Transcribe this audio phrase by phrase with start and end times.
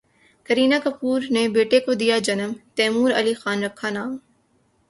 [0.45, 4.17] کرینہ کپور نے بیٹے کو دیا جنم، تیمور علی خان رکھا نام